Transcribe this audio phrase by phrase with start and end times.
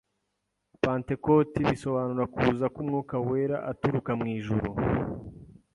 [0.83, 4.69] Pantecote bisobanura kuza k’Umwuka wera aturuka mw’ijuru,